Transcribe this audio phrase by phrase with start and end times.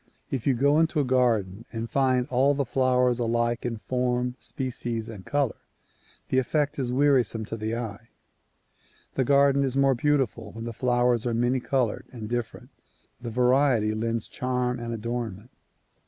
[0.31, 5.07] If you go into a garden and find all the flowers alike in form, species
[5.07, 5.57] and color,
[6.29, 8.09] the effect is wearisome to the eye.
[9.13, 12.71] The garden is more beautiful when the flowers are many colored and different;
[13.21, 15.51] the variety lends charm and adornment.